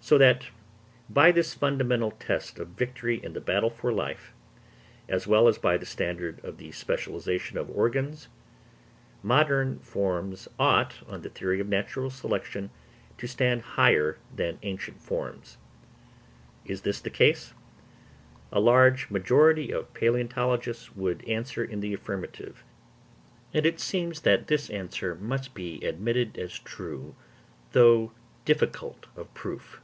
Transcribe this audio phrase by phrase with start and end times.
[0.00, 0.46] So that
[1.10, 4.32] by this fundamental test of victory in the battle for life,
[5.08, 8.28] as well as by the standard of the specialisation of organs,
[9.24, 12.70] modern forms ought, on the theory of natural selection,
[13.18, 15.58] to stand higher than ancient forms.
[16.64, 17.52] Is this the case?
[18.52, 22.62] A large majority of palæontologists would answer in the affirmative;
[23.52, 27.16] and it seems that this answer must be admitted as true,
[27.72, 28.12] though
[28.44, 29.80] difficult of proof.